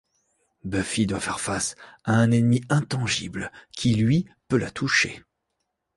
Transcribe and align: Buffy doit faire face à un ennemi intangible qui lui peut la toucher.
Buffy 0.63 1.05
doit 1.05 1.19
faire 1.19 1.39
face 1.39 1.75
à 2.05 2.13
un 2.13 2.31
ennemi 2.31 2.61
intangible 2.69 3.51
qui 3.71 3.93
lui 3.93 4.25
peut 4.47 4.57
la 4.57 4.71
toucher. 4.71 5.21